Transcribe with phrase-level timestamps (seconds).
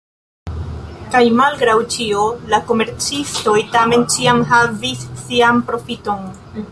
[1.15, 6.27] Kaj, malgraŭ ĉio, la komercistoj tamen ĉiam havis sian profiton!